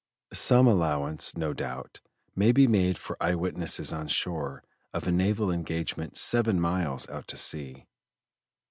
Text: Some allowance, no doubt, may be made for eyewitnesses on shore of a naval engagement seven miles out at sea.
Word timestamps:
Some 0.33 0.65
allowance, 0.65 1.37
no 1.37 1.53
doubt, 1.53 2.01
may 2.35 2.51
be 2.51 2.65
made 2.65 2.97
for 2.97 3.21
eyewitnesses 3.21 3.93
on 3.93 4.07
shore 4.07 4.63
of 4.93 5.05
a 5.05 5.11
naval 5.11 5.51
engagement 5.51 6.17
seven 6.17 6.59
miles 6.59 7.07
out 7.07 7.31
at 7.33 7.37
sea. 7.39 7.85